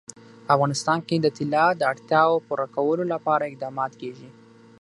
په 0.45 0.49
افغانستان 0.55 0.99
کې 1.07 1.15
د 1.19 1.27
طلا 1.37 1.65
د 1.75 1.81
اړتیاوو 1.91 2.43
پوره 2.47 2.67
کولو 2.75 3.03
لپاره 3.13 3.43
اقدامات 3.45 3.91
کېږي. 4.01 4.29